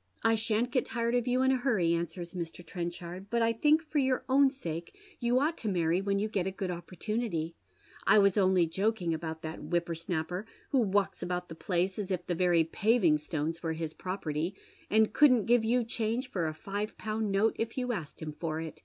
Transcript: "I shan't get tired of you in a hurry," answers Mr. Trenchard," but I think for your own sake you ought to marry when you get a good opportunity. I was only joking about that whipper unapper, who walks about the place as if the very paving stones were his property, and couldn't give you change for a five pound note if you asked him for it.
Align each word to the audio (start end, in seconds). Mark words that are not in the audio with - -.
"I 0.22 0.34
shan't 0.34 0.70
get 0.70 0.86
tired 0.86 1.14
of 1.14 1.28
you 1.28 1.42
in 1.42 1.50
a 1.52 1.58
hurry," 1.58 1.92
answers 1.92 2.32
Mr. 2.32 2.64
Trenchard," 2.64 3.28
but 3.30 3.42
I 3.42 3.52
think 3.52 3.82
for 3.82 3.98
your 3.98 4.24
own 4.26 4.48
sake 4.48 4.96
you 5.20 5.40
ought 5.40 5.58
to 5.58 5.68
marry 5.68 6.00
when 6.00 6.18
you 6.18 6.26
get 6.26 6.46
a 6.46 6.50
good 6.50 6.70
opportunity. 6.70 7.54
I 8.06 8.18
was 8.18 8.38
only 8.38 8.64
joking 8.64 9.12
about 9.12 9.42
that 9.42 9.62
whipper 9.62 9.92
unapper, 9.92 10.46
who 10.70 10.78
walks 10.78 11.22
about 11.22 11.50
the 11.50 11.54
place 11.54 11.98
as 11.98 12.10
if 12.10 12.24
the 12.26 12.34
very 12.34 12.64
paving 12.64 13.18
stones 13.18 13.62
were 13.62 13.74
his 13.74 13.92
property, 13.92 14.54
and 14.88 15.12
couldn't 15.12 15.44
give 15.44 15.66
you 15.66 15.84
change 15.84 16.30
for 16.30 16.48
a 16.48 16.54
five 16.54 16.96
pound 16.96 17.30
note 17.30 17.54
if 17.58 17.76
you 17.76 17.92
asked 17.92 18.22
him 18.22 18.32
for 18.32 18.62
it. 18.62 18.80